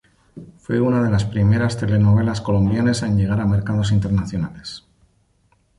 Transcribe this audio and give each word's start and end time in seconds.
Fue 0.57 0.81
una 0.81 1.03
de 1.03 1.11
las 1.11 1.25
primeras 1.25 1.77
telenovelas 1.77 2.41
colombianas 2.41 3.03
en 3.03 3.17
llegar 3.17 3.39
a 3.39 3.45
mercados 3.45 3.91
internacionales. 3.91 4.83